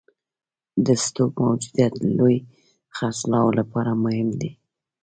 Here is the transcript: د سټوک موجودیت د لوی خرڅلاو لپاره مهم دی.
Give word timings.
د 0.85 0.87
سټوک 1.03 1.33
موجودیت 1.45 1.93
د 2.01 2.03
لوی 2.17 2.37
خرڅلاو 2.95 3.47
لپاره 3.59 3.91
مهم 4.03 4.29
دی. 4.41 4.51